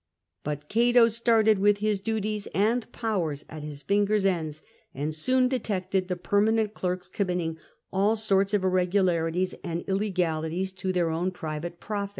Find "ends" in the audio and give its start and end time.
4.25-4.63